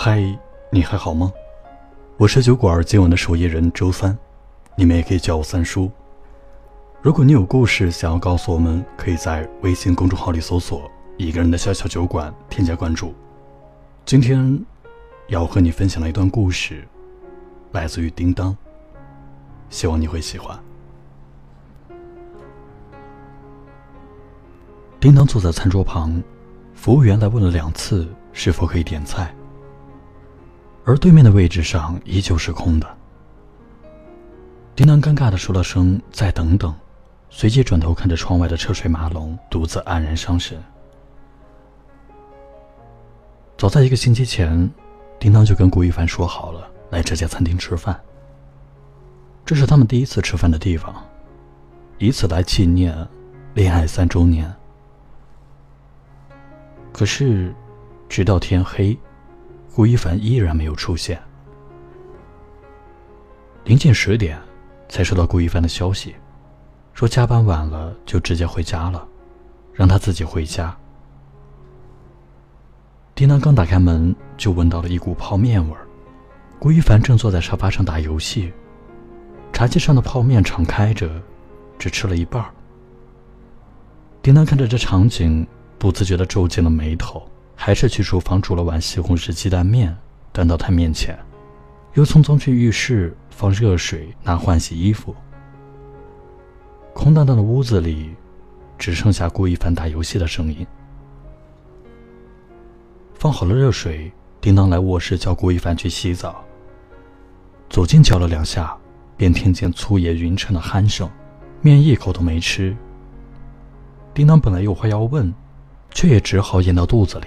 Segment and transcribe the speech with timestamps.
[0.00, 0.22] 嗨，
[0.70, 1.32] 你还好吗？
[2.18, 4.16] 我是酒馆今晚的守夜人周三，
[4.76, 5.90] 你们也可以叫我三叔。
[7.02, 10.88] 如果你有故事想要告诉我们，可以在微信公众号里搜索
[11.18, 13.12] “一个人的小小酒馆”，添加关注。
[14.04, 14.64] 今天
[15.26, 16.86] 要和你分享的一段故事，
[17.72, 18.56] 来自于叮当，
[19.68, 20.56] 希望你会喜欢。
[25.00, 26.22] 叮当坐在餐桌旁，
[26.72, 29.34] 服务员来问了两次是否可以点菜，
[30.88, 32.96] 而对面的位置上依旧是空的。
[34.74, 36.74] 叮当尴尬的说了声“再等等”。
[37.28, 40.58] 随即转头看着窗外的车水马龙，独自黯然伤神。
[43.58, 44.66] 早在一个星期前，
[45.18, 48.00] 叮当就跟顾一凡说好了来这家餐厅吃饭。
[49.44, 51.04] 这是他们第一次吃饭的地方，
[51.98, 52.96] 以此来纪念
[53.52, 54.50] 恋爱三周年。
[56.94, 57.54] 可是，
[58.08, 58.98] 直到天黑，
[59.78, 61.22] 顾一凡依然没有出现。
[63.62, 64.36] 临近十点，
[64.88, 66.16] 才收到顾一凡的消息。
[66.94, 69.06] 说加班晚了就直接回家了，
[69.72, 70.76] 让他自己回家。
[73.14, 75.86] 叮当刚打开门，就闻到了一股泡面味儿。
[76.58, 78.52] 顾一凡正坐在沙发上打游戏，
[79.52, 81.08] 茶几上的泡面敞开着，
[81.78, 82.44] 只吃了一半。
[84.22, 85.46] 叮当看着这场景，
[85.78, 87.22] 不自觉地皱紧了眉头，
[87.60, 89.94] 还是去厨房煮了碗西红柿鸡蛋面，
[90.32, 91.18] 端到他面前，
[91.94, 95.14] 又匆匆去浴室放热水拿换洗衣服。
[96.94, 98.14] 空荡荡的屋子里，
[98.78, 100.64] 只剩下顾一凡打游戏的声音。
[103.14, 106.44] 放好了热水，叮当来卧室叫顾一凡去洗澡。
[107.68, 108.74] 走近叫了两下，
[109.16, 111.10] 便听见粗野匀称的鼾声，
[111.60, 112.74] 面一口都没吃。
[114.14, 115.34] 叮当本来有话要问，
[115.90, 117.26] 却也只好咽到肚子里，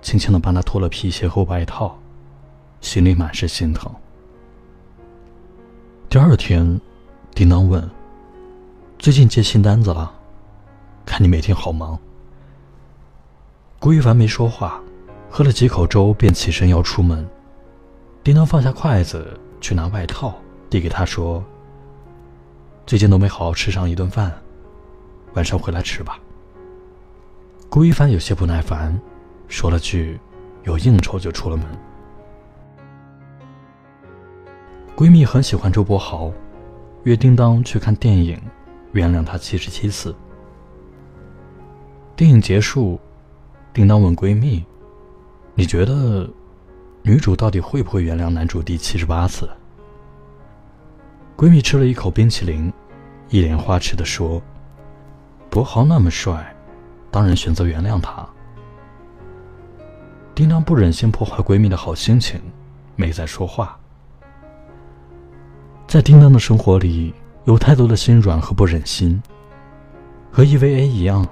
[0.00, 1.98] 轻轻的帮他脱了皮鞋和外套，
[2.80, 3.90] 心里满是心疼。
[6.08, 6.80] 第二天，
[7.34, 7.88] 叮当问。
[8.98, 10.12] 最近接新单子了，
[11.06, 11.98] 看你每天好忙。
[13.78, 14.80] 顾一凡没说话，
[15.30, 17.28] 喝了几口粥，便起身要出门。
[18.24, 20.34] 叮当放下筷子，去拿外套，
[20.68, 21.44] 递给他说
[22.86, 24.32] ：“最近都没好好吃上一顿饭，
[25.34, 26.18] 晚上回来吃吧。”
[27.70, 28.98] 顾一凡有些不耐烦，
[29.48, 30.20] 说了句
[30.64, 31.66] ：“有应酬。”就出了门。
[34.94, 36.32] 闺蜜很喜欢周柏豪，
[37.04, 38.40] 约叮当去看电影。
[38.92, 40.14] 原谅他七十七次。
[42.16, 42.98] 电影结束，
[43.72, 44.64] 叮当问闺蜜
[45.54, 46.28] ：“你觉得
[47.02, 49.48] 女主到底会不会原谅男主第七十八次？”
[51.36, 52.72] 闺蜜吃了一口冰淇淋，
[53.28, 54.42] 一脸花痴的说
[55.50, 56.56] ：“柏豪那么帅，
[57.10, 58.26] 当然选择原谅他。”
[60.38, 62.40] 叮当不忍心破坏闺蜜的好心情，
[62.94, 63.76] 没再说话。
[65.88, 67.12] 在叮当的生活里。
[67.44, 69.22] 有太多的心软和不忍心，
[70.30, 71.26] 和 EVA 一样，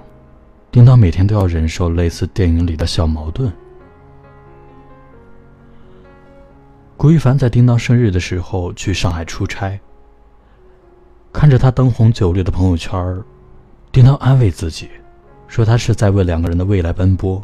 [0.71, 3.53] 叮当每天都要忍受类似电影里的小矛盾。
[6.97, 9.79] 顾一凡在叮当生日的时候去上海出差，
[11.31, 13.23] 看着他灯红酒绿的朋友圈，
[13.91, 14.89] 叮当安慰自己，
[15.47, 17.39] 说他是在为两个人的未来奔波，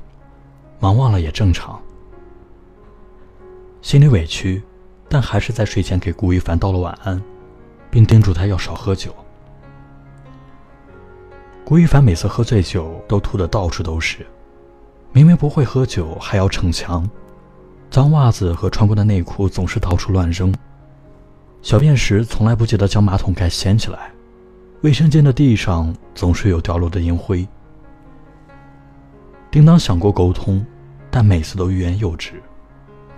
[0.83, 1.81] 忙忘了也正常。
[3.81, 4.61] 心里委屈，
[5.07, 7.23] 但还是在睡前给顾一凡道了晚安。
[7.93, 9.15] 并叮嘱他要少喝酒。
[11.63, 14.25] 顾一凡每次喝醉酒都吐得到处都是，
[15.11, 17.07] 明明不会喝酒还要逞强，
[17.91, 20.51] 脏袜子和穿过的内裤总是到处乱扔，
[21.61, 24.11] 小便时从来不记得将马桶盖掀起来，
[24.81, 27.47] 卫生间的地上总是有掉落的烟灰。
[29.51, 30.65] 叮当想过沟通，
[31.15, 32.41] 但每次都欲言又止，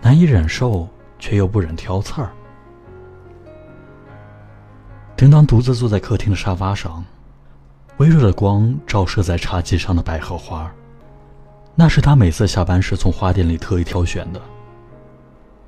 [0.02, 0.86] 难以忍受
[1.18, 2.30] 却又不忍挑刺儿。
[5.16, 7.02] 叮当独自坐在客厅的沙发上，
[7.96, 10.70] 微弱的光照射在茶几上的百合花，
[11.74, 14.42] 那是他每次下班时从花店里特意挑选的。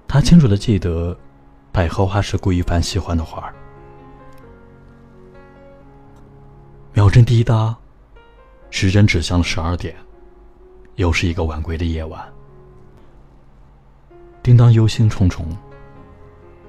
[0.06, 1.18] 他清楚的记得，
[1.72, 3.50] 百合花是顾一凡喜欢的花。
[6.92, 7.74] 秒针滴答，
[8.70, 9.96] 时针指向了十二点，
[10.98, 12.22] 又是一个晚归的夜晚。
[14.44, 15.44] 叮当忧心忡忡。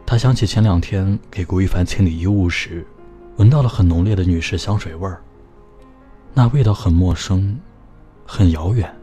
[0.07, 2.87] 他想起前两天给顾一凡清理衣物时，
[3.37, 5.23] 闻到了很浓烈的女士香水味儿。
[6.35, 7.59] 那味道很陌生，
[8.27, 8.95] 很遥远，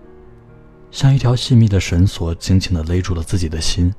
[0.91, 3.93] 像一条细密的绳索，紧紧的勒住了自己的心。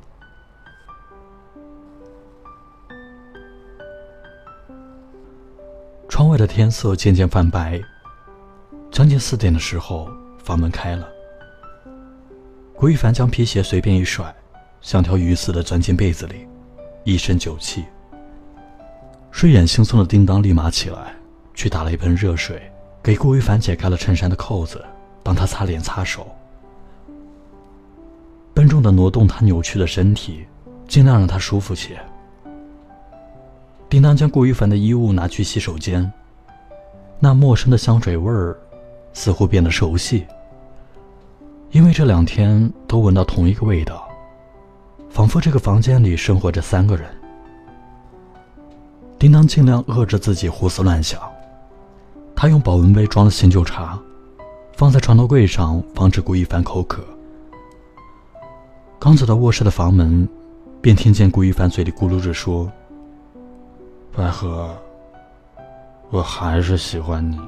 [6.09, 7.81] 窗外的天色渐渐泛白，
[8.91, 10.09] 将近四点的时候，
[10.39, 11.16] 房门开了。
[12.79, 14.35] 顾一凡将皮鞋随便一甩，
[14.83, 16.47] 像条鱼似的钻进被子里，
[17.05, 17.83] 一身酒气。
[19.31, 21.15] 睡眼惺忪的叮当立马起来，
[21.55, 22.71] 去打了一盆热水，
[23.03, 24.85] 给顾一凡解开了衬衫的扣子，
[25.23, 26.27] 帮他擦脸擦手，
[28.53, 30.47] 笨重的挪动他扭曲的身体，
[30.87, 31.99] 尽量让他舒服些。
[33.89, 36.13] 叮当将顾一凡的衣物拿去洗手间，
[37.19, 38.55] 那陌生的香水味儿，
[39.15, 40.27] 似乎变得熟悉。
[41.77, 44.09] 因为这两天都闻到同一个味道，
[45.11, 47.07] 仿佛这个房间里生活着三个人。
[49.19, 51.21] 叮当尽量遏制自己胡思乱想，
[52.35, 53.99] 他用保温杯装了醒酒茶，
[54.73, 57.05] 放在床头柜上，防止顾一凡口渴。
[58.99, 60.27] 刚走到卧室的房门，
[60.81, 62.73] 便听见顾一凡嘴里咕噜着说
[64.17, 64.75] ：“百合，
[66.09, 67.39] 我还是喜欢你。”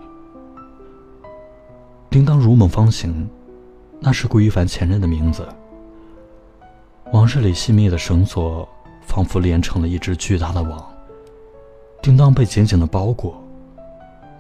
[2.10, 3.26] 叮当如梦方醒，
[4.00, 5.46] 那是顾一凡前任的名字。
[7.12, 8.68] 往事里细密的绳索，
[9.02, 10.86] 仿佛连成了一只巨大的网。
[12.02, 13.42] 叮当被紧紧的包裹，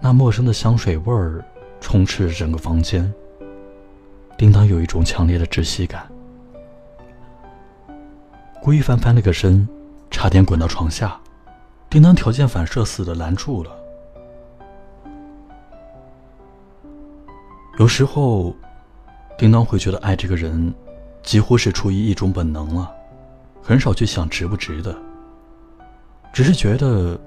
[0.00, 1.44] 那陌生的香水味儿
[1.80, 3.12] 充斥着整个房间。
[4.36, 6.06] 叮当有一种强烈的窒息感。
[8.62, 9.68] 顾一凡翻了个身，
[10.10, 11.18] 差点滚到床下，
[11.90, 13.70] 叮当条件反射似的拦住了。
[17.78, 18.54] 有时候，
[19.38, 20.74] 叮当会觉得爱这个人，
[21.22, 22.92] 几乎是出于一种本能了，
[23.62, 24.94] 很少去想值不值得，
[26.32, 27.18] 只是觉得。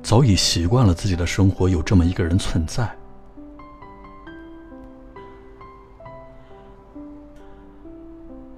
[0.00, 2.88] 早已习惯了自己的生活有这么一个人存在。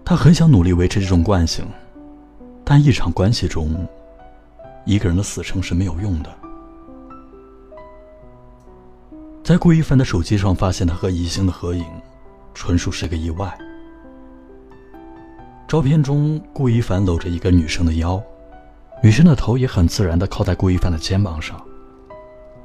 [0.05, 1.67] 他很想努力维持这种惯性，
[2.63, 3.75] 但一场关系中，
[4.85, 6.31] 一个人的死撑是没有用的。
[9.43, 11.85] 在顾一凡的手机上发现他和宜兴的合影，
[12.55, 13.57] 纯属是个意外。
[15.69, 18.21] 照片中，顾一凡搂着一个女生的腰。
[19.03, 21.59] 女生的头也很自然地靠在顾一凡的肩膀上，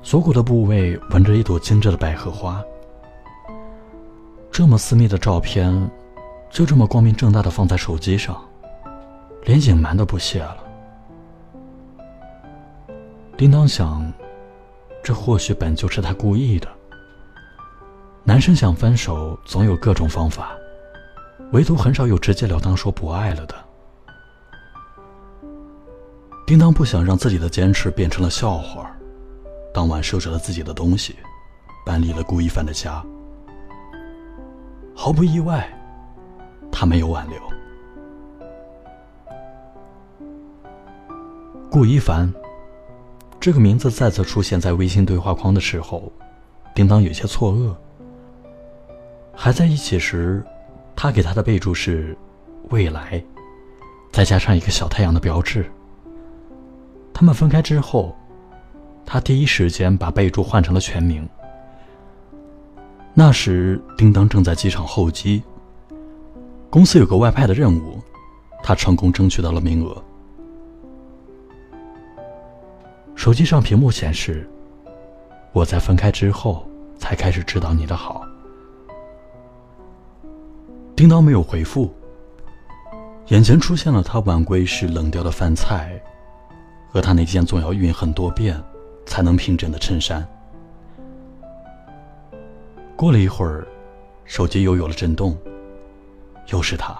[0.02, 2.62] 锁骨的部位纹着一朵精致的百合花。
[4.52, 5.90] 这么私密的照片，
[6.50, 8.44] 就这么光明正大的放在手机上，
[9.44, 10.58] 连隐瞒都不屑了。
[13.38, 14.12] 叮当想，
[15.04, 16.68] 这或许本就是他故意的。
[18.28, 20.58] 男生想分手，总有各种方法，
[21.52, 23.56] 唯独很少有直截了当说不爱了的。
[26.48, 28.92] 叮当不想让自己的坚持变成了笑话，
[29.72, 31.16] 当晚收拾了自己的东西，
[31.86, 33.00] 搬离了顾一凡的家。
[34.96, 35.72] 毫不意外，
[36.72, 37.40] 他没有挽留。
[41.70, 42.34] 顾一凡
[43.40, 46.12] 这个名字再次出现在微信对话框的时候，
[46.74, 47.76] 叮当有些错愕。
[49.36, 50.44] 还在一起时，
[50.96, 52.18] 他给他的备注是
[52.72, 53.24] “未来”，
[54.12, 55.70] 再加上一个小太阳的标志。
[57.14, 58.16] 他们分开之后，
[59.06, 61.28] 他第一时间把备注换成了全名。
[63.14, 65.44] 那时，叮当正在机场候机。
[66.70, 68.02] 公司有个外派的任务，
[68.64, 70.04] 他成功争取到了名额。
[73.16, 74.50] 手机上屏幕显示
[75.54, 76.68] ：“我在分开之后
[76.98, 78.26] 才开始知道你的好。”
[80.96, 81.94] 叮当没有回复，
[83.28, 86.02] 眼前出现了他晚归时冷掉的饭菜。
[86.88, 88.58] 和他那件总要熨很多遍
[89.06, 90.26] 才能平整的衬衫。
[92.96, 93.68] 过了一会儿，
[94.24, 95.38] 手机又有了震动。
[96.54, 96.98] 又是他，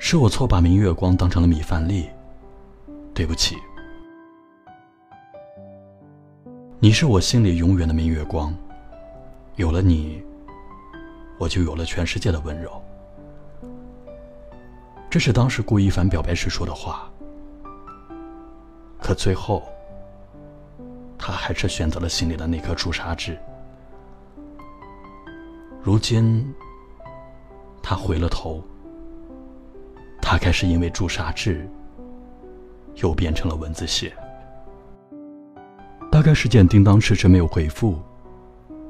[0.00, 2.08] 是我错把明月光当成了米饭粒，
[3.14, 3.54] 对不起。
[6.80, 8.52] 你是我心里永远的明月光，
[9.54, 10.20] 有了你，
[11.40, 12.70] 我就有了全世界的温柔。
[15.08, 17.10] 这是当时顾一凡表白时说的话。
[19.00, 19.62] 可最后，
[21.18, 23.38] 他还是选择了心里的那颗朱砂痣。
[25.82, 26.46] 如今，
[27.82, 28.62] 他回了头，
[30.20, 31.66] 大概是因为朱砂痣
[32.96, 34.12] 又变成了蚊子血。
[36.12, 37.98] 大概是见叮当迟迟没有回复，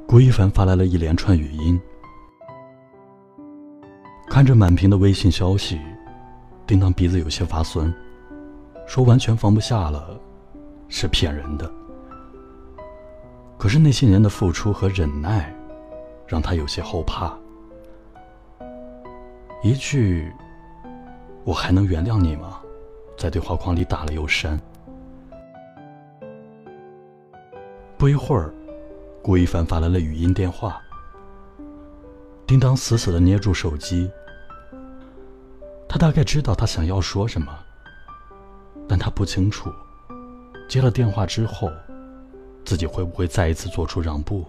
[0.04, 1.80] 顾一凡发来了一连串语音。
[4.30, 5.80] 看着满屏的微信消息，
[6.64, 7.92] 叮当鼻子有些发酸。
[8.86, 10.16] 说完全放不下了，
[10.88, 11.68] 是骗人的。
[13.58, 15.52] 可是那些年的付出和忍耐，
[16.28, 17.36] 让他有些后怕。
[19.64, 20.32] 一句
[21.42, 22.60] “我还能原谅你吗？”
[23.18, 24.58] 在对话框里打了又删。
[27.98, 28.54] 不一会儿，
[29.22, 30.80] 顾一凡发来了语音电话。
[32.46, 34.08] 叮当死死的捏住手机。
[35.92, 37.52] 他大概知道他想要说什么，
[38.86, 39.72] 但他不清楚，
[40.68, 41.68] 接了电话之后，
[42.64, 44.46] 自己会不会再一次做出让步，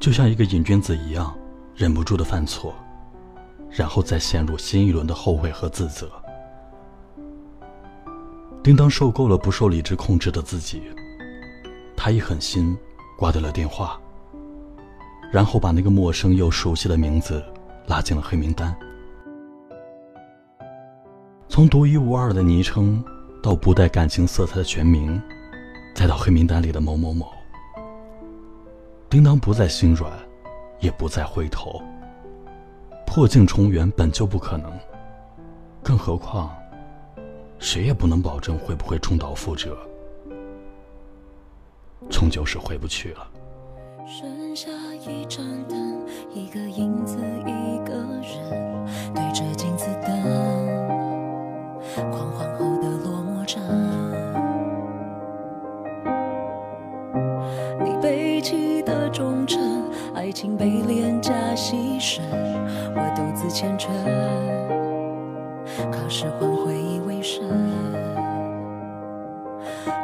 [0.00, 1.32] 就像一个瘾君子一样，
[1.76, 2.74] 忍不住的犯错，
[3.70, 6.10] 然后再陷入新一轮的后悔和自责。
[8.60, 10.82] 叮当受够了不受理智控制的自己，
[11.96, 12.76] 他一狠心
[13.16, 14.00] 挂掉了电话，
[15.30, 17.40] 然后把那个陌生又熟悉的名字
[17.86, 18.76] 拉进了黑名单。
[21.54, 23.00] 从独一无二的昵称，
[23.40, 25.22] 到不带感情色彩的全名，
[25.94, 27.32] 再到黑名单里的某某某，
[29.08, 30.10] 叮当不再心软，
[30.80, 31.80] 也不再回头。
[33.06, 34.72] 破镜重圆本就不可能，
[35.80, 36.52] 更何况。
[37.60, 39.78] 谁也不能保证会不会重蹈覆辙，
[42.10, 43.30] 终究是回不去了。
[44.04, 44.68] 剩下
[45.08, 50.20] 一盏灯，一个影子，一个人对着镜子等
[51.96, 53.62] 狂欢后的落寞站。
[57.84, 59.84] 你背弃的忠诚，
[60.14, 62.20] 爱情被廉价牺牲，
[62.94, 63.92] 我独自虔诚，
[65.90, 67.44] 靠时换回忆为生。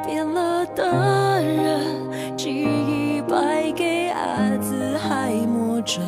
[0.06, 6.02] 变了的人，记忆败给阿兹海默症，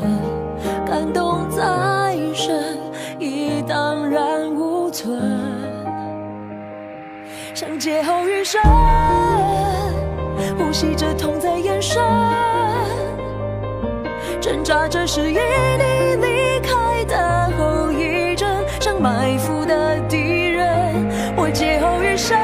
[0.87, 2.79] 感动再深
[3.19, 5.32] 已荡然无存，
[7.55, 8.61] 像劫后余生，
[10.59, 12.03] 呼吸着痛在延伸，
[14.41, 18.49] 挣扎着是与你离开的后遗症，
[18.81, 20.17] 像埋伏的敌
[20.49, 21.07] 人，
[21.37, 22.39] 我劫后余生。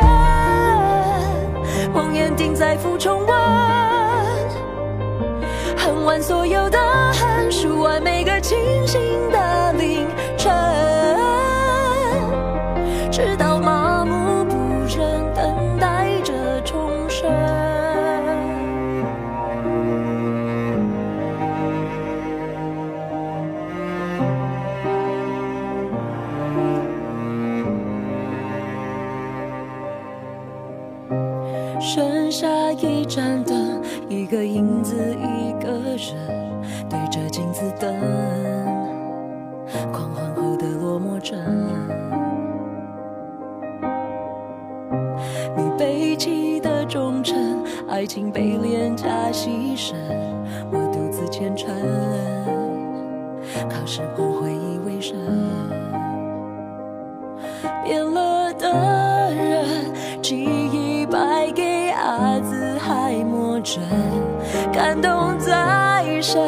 [1.94, 3.34] 谎言定在负重温，
[5.76, 6.78] 恨完所有的
[7.14, 9.00] 恨，数完每个清醒
[9.30, 10.52] 的凌晨，
[13.10, 13.47] 直到
[45.56, 49.94] 你背弃的忠诚，爱情被廉价牺牲，
[50.70, 51.68] 我独自虔诚，
[53.68, 55.16] 靠时光回忆为生。
[57.84, 63.82] 变了的人，记忆败给阿兹海默症，
[64.72, 66.40] 感动再深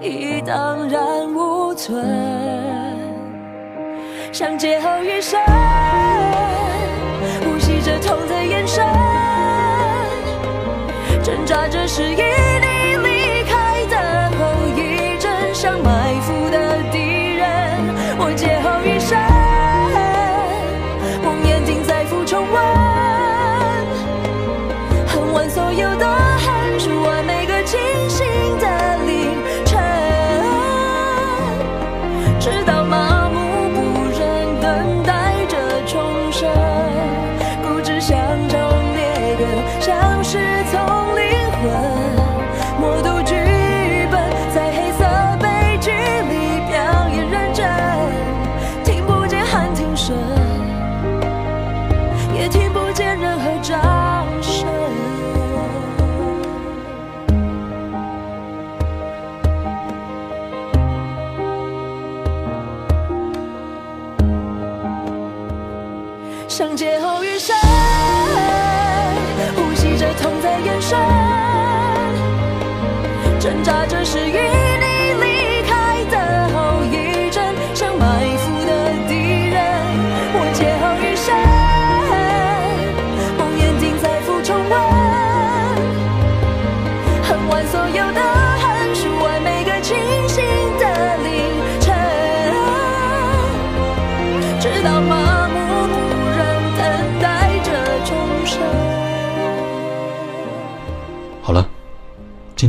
[0.00, 2.04] 已荡然无存，
[4.32, 5.38] 像劫后余生，
[7.44, 8.82] 呼吸着痛的眼神，
[11.22, 12.16] 挣扎着是与
[66.62, 66.96] 像劫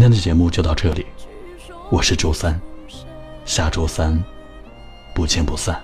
[0.03, 1.05] 今天的节目就到这里，
[1.89, 2.59] 我是周三，
[3.45, 4.21] 下周三
[5.15, 5.81] 不见不散。